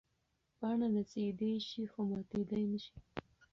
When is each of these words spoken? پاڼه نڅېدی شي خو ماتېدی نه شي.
پاڼه 0.57 0.87
نڅېدی 0.93 1.51
شي 1.67 1.83
خو 1.91 1.99
ماتېدی 2.09 2.63
نه 2.71 2.79
شي. 2.83 2.95